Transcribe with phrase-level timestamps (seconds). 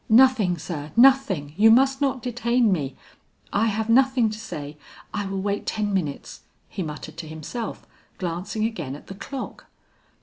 [0.09, 1.53] "Nothing sir, nothing.
[1.57, 2.95] You must not detain me;
[3.53, 4.75] I have nothing to say.
[5.13, 7.85] I will wait ten minutes," he muttered to himself,
[8.17, 9.67] glancing again at the clock.